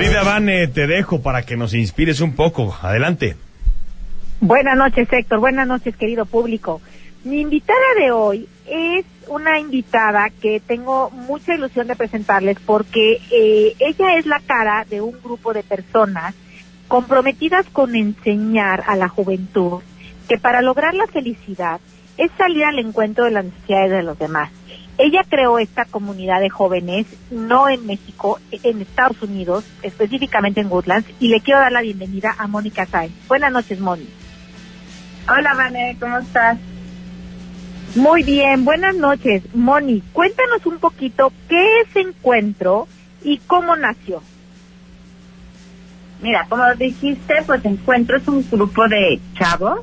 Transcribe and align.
Querida 0.00 0.22
Vane, 0.22 0.66
te 0.66 0.86
dejo 0.86 1.20
para 1.20 1.42
que 1.42 1.58
nos 1.58 1.74
inspires 1.74 2.22
un 2.22 2.34
poco. 2.34 2.74
Adelante. 2.80 3.36
Buenas 4.40 4.74
noches, 4.74 5.06
Héctor. 5.12 5.40
Buenas 5.40 5.68
noches, 5.68 5.94
querido 5.94 6.24
público. 6.24 6.80
Mi 7.22 7.42
invitada 7.42 7.78
de 7.98 8.10
hoy 8.10 8.48
es 8.66 9.04
una 9.28 9.60
invitada 9.60 10.30
que 10.40 10.58
tengo 10.66 11.10
mucha 11.10 11.54
ilusión 11.54 11.86
de 11.86 11.96
presentarles 11.96 12.56
porque 12.64 13.20
eh, 13.30 13.76
ella 13.78 14.16
es 14.16 14.24
la 14.24 14.40
cara 14.40 14.86
de 14.88 15.02
un 15.02 15.20
grupo 15.22 15.52
de 15.52 15.62
personas 15.62 16.34
comprometidas 16.88 17.66
con 17.70 17.94
enseñar 17.94 18.84
a 18.86 18.96
la 18.96 19.08
juventud 19.08 19.82
que 20.30 20.38
para 20.38 20.62
lograr 20.62 20.94
la 20.94 21.08
felicidad 21.08 21.78
es 22.16 22.30
salir 22.38 22.64
al 22.64 22.78
encuentro 22.78 23.26
de 23.26 23.32
las 23.32 23.44
necesidades 23.44 23.90
de 23.90 24.02
los 24.02 24.18
demás. 24.18 24.50
Ella 25.02 25.24
creó 25.26 25.58
esta 25.58 25.86
comunidad 25.86 26.40
de 26.40 26.50
jóvenes, 26.50 27.06
no 27.30 27.70
en 27.70 27.86
México, 27.86 28.38
en 28.50 28.82
Estados 28.82 29.22
Unidos, 29.22 29.64
específicamente 29.80 30.60
en 30.60 30.70
Woodlands, 30.70 31.08
y 31.18 31.28
le 31.28 31.40
quiero 31.40 31.58
dar 31.58 31.72
la 31.72 31.80
bienvenida 31.80 32.34
a 32.36 32.46
Mónica 32.46 32.84
Sainz. 32.84 33.14
Buenas 33.26 33.50
noches, 33.50 33.80
Moni. 33.80 34.06
Hola, 35.26 35.54
Vane, 35.54 35.96
¿cómo 35.98 36.18
estás? 36.18 36.58
Muy 37.94 38.24
bien, 38.24 38.66
buenas 38.66 38.94
noches. 38.94 39.42
Moni, 39.54 40.02
cuéntanos 40.12 40.66
un 40.66 40.78
poquito 40.78 41.32
qué 41.48 41.80
es 41.80 41.96
Encuentro 41.96 42.86
y 43.24 43.38
cómo 43.38 43.76
nació. 43.76 44.22
Mira, 46.20 46.44
como 46.46 46.74
dijiste, 46.74 47.36
pues 47.46 47.64
Encuentro 47.64 48.18
es 48.18 48.28
un 48.28 48.46
grupo 48.50 48.86
de 48.86 49.18
chavos 49.32 49.80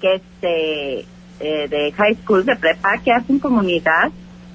que 0.00 0.14
este 0.14 1.15
eh, 1.40 1.68
de 1.68 1.92
high 1.92 2.16
school, 2.22 2.44
de 2.44 2.56
prepa, 2.56 2.98
que 3.04 3.12
hacen 3.12 3.38
comunidad 3.38 4.10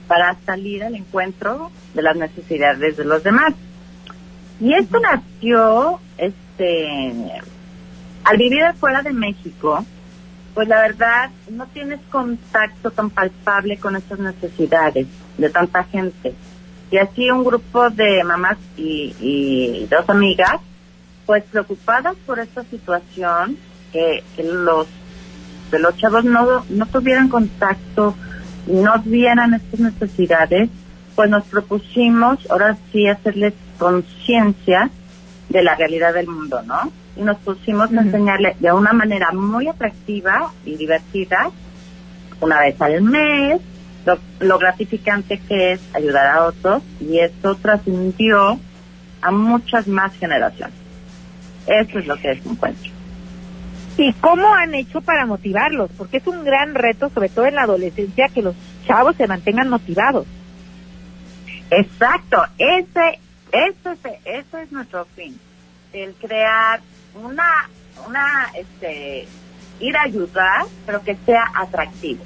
para 0.07 0.35
salir 0.45 0.83
al 0.83 0.95
encuentro 0.95 1.71
de 1.93 2.01
las 2.01 2.15
necesidades 2.15 2.97
de 2.97 3.05
los 3.05 3.23
demás. 3.23 3.53
Y 4.59 4.73
esto 4.73 4.99
nació, 4.99 5.99
este, 6.17 7.31
al 8.23 8.37
vivir 8.37 8.61
fuera 8.79 9.01
de 9.01 9.11
México, 9.11 9.85
pues 10.53 10.67
la 10.67 10.81
verdad 10.81 11.29
no 11.49 11.65
tienes 11.67 11.99
contacto 12.09 12.91
tan 12.91 13.09
palpable 13.09 13.77
con 13.77 13.95
esas 13.95 14.19
necesidades 14.19 15.07
de 15.37 15.49
tanta 15.49 15.83
gente. 15.85 16.33
Y 16.91 16.97
así 16.97 17.29
un 17.31 17.43
grupo 17.43 17.89
de 17.89 18.23
mamás 18.23 18.57
y, 18.75 19.87
dos 19.89 20.09
amigas, 20.09 20.59
pues 21.25 21.43
preocupadas 21.45 22.15
por 22.25 22.39
esta 22.39 22.63
situación, 22.65 23.57
que, 23.93 24.23
los 24.43 24.87
los 25.79 25.95
chavos 25.97 26.23
no, 26.23 26.65
no 26.69 26.85
tuvieran 26.87 27.29
contacto, 27.29 28.15
no 28.67 28.99
vieran 29.03 29.53
estas 29.53 29.79
necesidades, 29.79 30.69
pues 31.15 31.29
nos 31.29 31.43
propusimos 31.45 32.39
ahora 32.49 32.77
sí 32.91 33.07
hacerles 33.07 33.53
conciencia 33.77 34.89
de 35.49 35.63
la 35.63 35.75
realidad 35.75 36.13
del 36.13 36.27
mundo, 36.27 36.61
¿no? 36.63 36.91
y 37.15 37.21
nos 37.21 37.37
pusimos 37.37 37.91
a 37.91 38.01
enseñarle 38.01 38.55
de 38.59 38.71
una 38.71 38.93
manera 38.93 39.31
muy 39.31 39.67
atractiva 39.67 40.51
y 40.65 40.75
divertida, 40.75 41.51
una 42.39 42.59
vez 42.59 42.81
al 42.81 43.01
mes, 43.01 43.61
lo, 44.39 44.57
gratificante 44.57 45.39
que 45.47 45.73
es 45.73 45.81
ayudar 45.93 46.27
a 46.27 46.45
otros 46.45 46.81
y 46.99 47.19
esto 47.19 47.55
trascendió 47.55 48.59
a 49.21 49.31
muchas 49.31 49.87
más 49.87 50.15
generaciones. 50.17 50.75
Eso 51.67 51.99
es 51.99 52.07
lo 52.07 52.15
que 52.17 52.31
es 52.31 52.45
encuentro. 52.45 52.91
¿Y 53.97 54.13
cómo 54.13 54.53
han 54.53 54.73
hecho 54.73 55.01
para 55.01 55.25
motivarlos? 55.25 55.91
Porque 55.97 56.17
es 56.17 56.27
un 56.27 56.43
gran 56.43 56.73
reto, 56.73 57.09
sobre 57.09 57.29
todo 57.29 57.45
en 57.45 57.55
la 57.55 57.63
adolescencia, 57.63 58.29
que 58.29 58.41
los 58.41 58.55
chavos 58.87 59.15
se 59.15 59.27
mantengan 59.27 59.69
motivados. 59.69 60.25
Exacto, 61.69 62.43
ese, 62.57 63.19
ese, 63.51 64.19
ese 64.25 64.61
es 64.63 64.71
nuestro 64.71 65.05
fin, 65.15 65.39
el 65.93 66.13
crear 66.15 66.81
una, 67.15 67.69
una, 68.07 68.51
este, 68.57 69.27
ir 69.79 69.97
a 69.97 70.03
ayudar, 70.03 70.65
pero 70.85 71.01
que 71.01 71.17
sea 71.25 71.45
atractivo. 71.55 72.23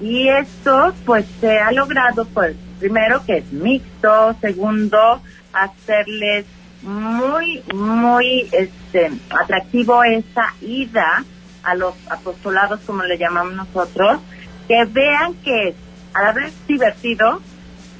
Y 0.00 0.28
esto, 0.28 0.94
pues, 1.04 1.26
se 1.40 1.58
ha 1.58 1.70
logrado, 1.72 2.24
pues, 2.26 2.56
primero 2.78 3.24
que 3.24 3.38
es 3.38 3.52
mixto, 3.52 4.34
segundo, 4.40 5.22
hacerles 5.52 6.46
muy, 6.82 7.62
muy, 7.74 8.48
este, 8.52 9.10
atractivo 9.30 10.02
esa 10.04 10.54
ida 10.60 11.24
a 11.62 11.74
los 11.74 11.94
apostolados, 12.08 12.80
como 12.80 13.02
le 13.02 13.18
llamamos 13.18 13.54
nosotros, 13.54 14.20
que 14.66 14.84
vean 14.86 15.34
que 15.44 15.74
a 16.14 16.22
la 16.22 16.32
vez 16.32 16.54
divertido 16.66 17.40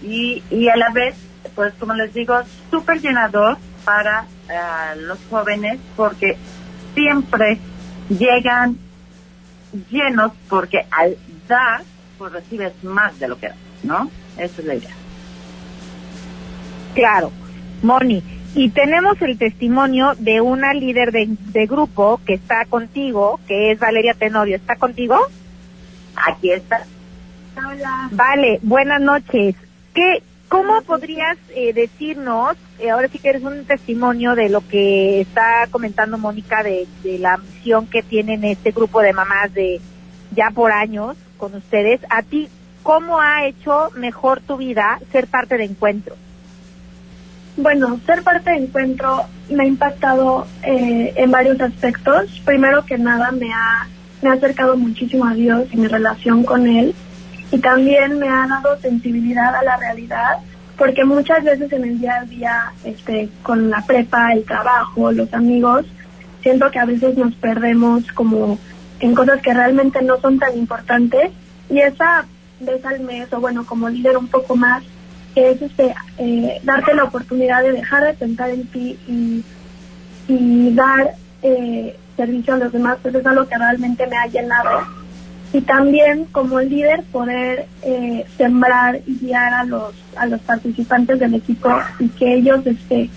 y, 0.02 0.42
y 0.50 0.68
a 0.68 0.76
la 0.76 0.90
vez, 0.90 1.14
pues, 1.54 1.74
como 1.74 1.94
les 1.94 2.12
digo, 2.14 2.40
súper 2.70 3.00
llenador 3.00 3.58
para 3.84 4.26
a 4.50 4.94
los 4.96 5.18
jóvenes 5.30 5.78
porque 5.96 6.36
siempre 6.94 7.58
llegan 8.08 8.78
llenos 9.90 10.32
porque 10.48 10.86
al 10.90 11.16
dar 11.48 11.82
pues 12.18 12.32
recibes 12.32 12.72
más 12.82 13.18
de 13.18 13.28
lo 13.28 13.38
que 13.38 13.48
das, 13.48 13.56
¿no? 13.82 14.10
Esa 14.36 14.60
es 14.60 14.66
la 14.66 14.74
idea. 14.74 14.94
Claro, 16.94 17.30
Moni, 17.82 18.22
y 18.54 18.70
tenemos 18.70 19.20
el 19.22 19.38
testimonio 19.38 20.14
de 20.18 20.40
una 20.40 20.74
líder 20.74 21.12
de, 21.12 21.28
de, 21.28 21.66
grupo 21.66 22.20
que 22.26 22.34
está 22.34 22.64
contigo, 22.64 23.38
que 23.46 23.72
es 23.72 23.78
Valeria 23.78 24.14
Tenorio. 24.14 24.56
¿Está 24.56 24.76
contigo? 24.76 25.16
Aquí 26.16 26.50
está. 26.50 26.84
Hola. 27.56 28.08
Vale, 28.10 28.58
buenas 28.62 29.00
noches. 29.00 29.54
¿Qué, 29.94 30.22
¿Cómo 30.50 30.82
podrías 30.82 31.38
eh, 31.54 31.72
decirnos, 31.72 32.56
eh, 32.80 32.90
ahora 32.90 33.06
sí 33.06 33.20
que 33.20 33.28
eres 33.28 33.44
un 33.44 33.64
testimonio 33.66 34.34
de 34.34 34.48
lo 34.48 34.66
que 34.66 35.20
está 35.20 35.68
comentando 35.70 36.18
Mónica 36.18 36.64
de, 36.64 36.88
la 37.20 37.36
misión 37.36 37.86
que 37.86 38.02
tienen 38.02 38.42
este 38.42 38.72
grupo 38.72 39.00
de 39.00 39.12
mamás 39.12 39.54
de 39.54 39.80
ya 40.34 40.50
por 40.50 40.72
años 40.72 41.16
con 41.38 41.54
ustedes, 41.54 42.00
a 42.10 42.24
ti, 42.24 42.48
¿cómo 42.82 43.20
ha 43.20 43.46
hecho 43.46 43.90
mejor 43.94 44.40
tu 44.40 44.56
vida 44.56 44.98
ser 45.12 45.28
parte 45.28 45.56
de 45.56 45.66
Encuentro? 45.66 46.16
Bueno, 47.62 48.00
ser 48.06 48.22
parte 48.22 48.50
de 48.50 48.56
Encuentro 48.56 49.26
me 49.50 49.64
ha 49.64 49.66
impactado 49.66 50.46
eh, 50.62 51.12
en 51.14 51.30
varios 51.30 51.60
aspectos. 51.60 52.40
Primero 52.46 52.86
que 52.86 52.96
nada, 52.96 53.30
me 53.32 53.52
ha, 53.52 53.86
me 54.22 54.30
ha 54.30 54.32
acercado 54.32 54.78
muchísimo 54.78 55.26
a 55.26 55.34
Dios 55.34 55.68
y 55.70 55.76
mi 55.76 55.86
relación 55.86 56.42
con 56.42 56.66
Él 56.66 56.94
y 57.50 57.58
también 57.58 58.18
me 58.18 58.28
ha 58.28 58.46
dado 58.46 58.78
sensibilidad 58.80 59.54
a 59.54 59.62
la 59.62 59.76
realidad 59.76 60.38
porque 60.78 61.04
muchas 61.04 61.44
veces 61.44 61.70
en 61.72 61.84
el 61.84 61.98
día 61.98 62.20
a 62.20 62.24
día 62.24 62.72
este 62.84 63.28
con 63.42 63.68
la 63.68 63.84
prepa 63.84 64.32
el 64.32 64.44
trabajo 64.44 65.10
los 65.10 65.32
amigos 65.34 65.84
siento 66.42 66.70
que 66.70 66.78
a 66.78 66.84
veces 66.84 67.16
nos 67.18 67.34
perdemos 67.34 68.04
como 68.12 68.58
en 69.00 69.14
cosas 69.14 69.42
que 69.42 69.52
realmente 69.52 70.00
no 70.02 70.20
son 70.20 70.38
tan 70.38 70.56
importantes 70.56 71.32
y 71.68 71.80
esa 71.80 72.24
vez 72.60 72.84
al 72.84 73.00
mes 73.00 73.32
o 73.32 73.40
bueno 73.40 73.66
como 73.66 73.88
líder 73.88 74.16
un 74.16 74.28
poco 74.28 74.54
más 74.54 74.84
es 75.34 75.62
este 75.62 75.94
eh, 76.18 76.60
darte 76.62 76.94
la 76.94 77.04
oportunidad 77.04 77.62
de 77.62 77.72
dejar 77.72 78.04
de 78.04 78.14
pensar 78.14 78.50
en 78.50 78.66
ti 78.66 78.98
y, 79.06 79.44
dar 80.74 81.14
eh, 81.42 81.96
servicio 82.16 82.54
a 82.54 82.58
los 82.58 82.72
demás 82.72 82.98
pues 83.02 83.14
es 83.14 83.26
algo 83.26 83.48
que 83.48 83.58
realmente 83.58 84.06
me 84.06 84.16
ha 84.16 84.26
llenado. 84.26 84.82
Y 85.52 85.62
también 85.62 86.26
como 86.26 86.60
líder 86.60 87.02
poder 87.10 87.66
eh, 87.82 88.24
sembrar 88.36 89.00
y 89.04 89.18
guiar 89.18 89.52
a 89.52 89.64
los 89.64 89.92
a 90.16 90.26
los 90.26 90.40
participantes 90.42 91.18
del 91.18 91.34
equipo 91.34 91.68
y 91.98 92.08
que 92.10 92.34
ellos 92.34 92.64
este 92.64 93.10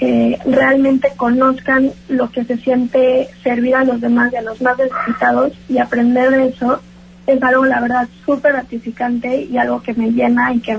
eh, 0.00 0.38
realmente 0.44 1.10
conozcan 1.16 1.90
lo 2.08 2.30
que 2.30 2.44
se 2.44 2.56
siente 2.58 3.28
servir 3.42 3.74
a 3.74 3.84
los 3.84 4.00
demás 4.00 4.32
y 4.32 4.36
a 4.36 4.42
los 4.42 4.60
más 4.62 4.78
necesitados 4.78 5.52
y 5.68 5.78
aprender 5.78 6.30
de 6.30 6.48
eso 6.48 6.80
es 7.26 7.42
algo 7.42 7.64
la 7.64 7.80
verdad 7.80 8.08
súper 8.24 8.52
gratificante 8.52 9.42
y 9.42 9.58
algo 9.58 9.82
que 9.82 9.94
me 9.94 10.12
llena 10.12 10.54
y 10.54 10.60
que 10.60 10.78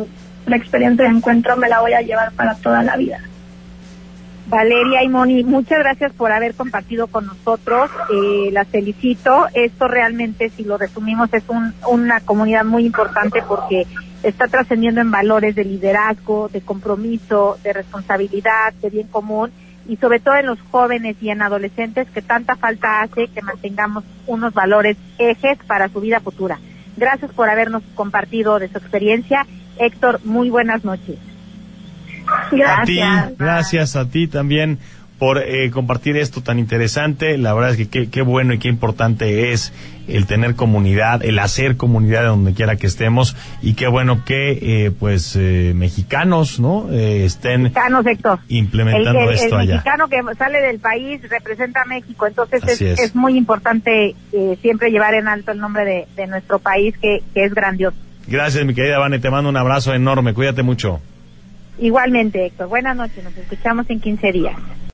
la 0.50 0.58
experiencia 0.58 1.06
de 1.06 1.12
encuentro 1.12 1.56
me 1.58 1.70
la 1.70 1.82
voy 1.82 1.94
a 1.94 2.02
llevar 2.02 2.32
para 2.34 2.56
toda 2.56 2.84
la 2.84 2.98
vida. 2.98 3.20
Valeria 4.48 5.04
y 5.04 5.10
Moni, 5.10 5.44
muchas 5.44 5.78
gracias 5.78 6.12
por 6.12 6.32
haber 6.32 6.56
compartido 6.56 7.06
con 7.06 7.28
nosotros. 7.28 7.92
Eh, 8.12 8.50
las 8.52 8.68
felicito. 8.68 9.48
Esto 9.54 9.88
realmente, 9.88 10.50
si 10.50 10.64
lo 10.64 10.78
resumimos, 10.78 11.32
es 11.34 11.44
una 11.88 12.20
comunidad 12.22 12.66
muy 12.66 12.86
importante 12.86 13.44
porque 13.48 13.86
está 14.24 14.48
trascendiendo 14.48 15.02
en 15.02 15.12
valores 15.12 15.54
de 15.54 15.66
liderazgo, 15.66 16.50
de 16.50 16.62
compromiso, 16.62 17.58
de 17.64 17.74
responsabilidad, 17.74 18.74
de 18.82 18.90
bien 18.90 19.08
común 19.08 19.52
y 19.88 19.98
sobre 19.98 20.20
todo 20.20 20.36
en 20.36 20.48
los 20.48 20.60
jóvenes 20.72 21.18
y 21.22 21.30
en 21.30 21.42
adolescentes 21.42 22.08
que 22.10 22.22
tanta 22.22 22.56
falta 22.56 23.02
hace 23.02 23.28
que 23.28 23.42
mantengamos 23.42 24.04
unos 24.28 24.54
valores 24.54 24.98
ejes 25.18 25.58
para 25.68 25.90
su 25.90 26.02
vida 26.02 26.20
futura. 26.20 26.60
Gracias 26.98 27.32
por 27.32 27.50
habernos 27.50 27.82
compartido 27.96 28.60
de 28.60 28.68
su 28.68 28.78
experiencia. 28.78 29.48
Héctor, 29.80 30.20
muy 30.26 30.50
buenas 30.50 30.84
noches. 30.84 31.18
Gracias. 32.52 32.78
A 33.24 33.28
ti, 33.30 33.36
gracias 33.38 33.96
a 33.96 34.06
ti 34.10 34.28
también. 34.28 34.78
por 35.18 35.38
eh, 35.38 35.70
compartir 35.72 36.16
esto 36.16 36.42
tan 36.42 36.60
interesante. 36.60 37.38
La 37.38 37.54
verdad 37.54 37.72
es 37.78 37.90
que 37.90 38.10
qué, 38.10 38.22
bueno 38.22 38.54
y 38.54 38.58
qué 38.58 38.70
importante 38.70 39.52
es 39.52 39.74
el 40.08 40.26
tener 40.28 40.56
comunidad, 40.56 41.26
el 41.26 41.40
hacer 41.40 41.76
comunidad 41.76 42.24
donde 42.24 42.54
quiera 42.54 42.78
que 42.78 42.88
estemos 42.88 43.36
y 43.62 43.74
qué 43.74 43.88
bueno 43.90 44.24
que 44.24 44.86
eh, 44.86 44.92
pues 44.98 45.36
eh, 45.36 45.74
mexicanos, 45.76 46.62
¿no? 46.62 46.88
Eh, 46.90 47.26
estén 47.26 47.64
Mexicanos, 47.64 48.06
Héctor. 48.06 48.40
implementando 48.48 49.20
el, 49.24 49.28
el- 49.30 49.36
esto 49.36 49.56
el 49.56 49.62
allá. 49.62 49.74
mexicano 49.74 50.08
que 50.08 50.22
sale 50.38 50.62
del 50.62 50.80
país 50.80 51.22
representa 51.30 51.82
a 51.82 51.86
México, 51.86 52.26
entonces 52.26 52.64
es. 52.82 53.00
es 53.00 53.14
muy 53.14 53.36
importante 53.38 54.16
eh, 54.32 54.58
siempre 54.62 54.90
llevar 54.90 55.16
en 55.16 55.28
alto 55.28 55.52
el 55.52 55.60
nombre 55.60 55.84
de, 55.84 56.08
de 56.16 56.28
nuestro 56.28 56.60
país, 56.60 56.96
que, 56.98 57.22
que 57.34 57.44
es 57.44 57.54
grandioso. 57.54 57.98
Gracias, 58.30 58.64
mi 58.64 58.76
querida 58.76 59.00
Vane, 59.00 59.18
te 59.18 59.32
mando 59.32 59.50
un 59.50 59.58
abrazo 59.58 59.92
enorme, 59.92 60.36
cuídate 60.36 60.62
mucho. 60.62 61.02
Igualmente, 61.80 62.46
Héctor. 62.46 62.68
Buenas 62.68 62.96
noches, 62.96 63.24
nos 63.24 63.36
escuchamos 63.36 63.90
en 63.90 64.00
15 64.00 64.32
días. 64.32 64.56